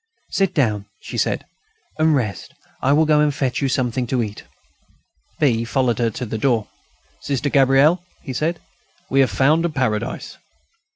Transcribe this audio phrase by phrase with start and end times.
[0.31, 1.45] "Sit down," she said,
[1.99, 2.55] "and rest.
[2.81, 4.41] I will go and fetch you something to eat."
[5.39, 5.63] B.
[5.63, 6.67] followed her to the door.
[7.19, 8.59] "Sister Gabrielle," he said,
[9.11, 10.39] "we have found a Paradise."